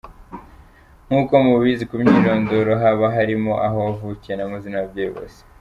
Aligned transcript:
Nk’uko 1.07 1.33
mubizi 1.47 1.83
mu 1.89 1.97
mwirondoro 2.07 2.71
haba 2.81 3.05
harimo 3.15 3.53
aho 3.65 3.77
wavukiye 3.87 4.33
n’amazina 4.35 4.75
y’ababyeyi 4.77 5.11
bose. 5.15 5.39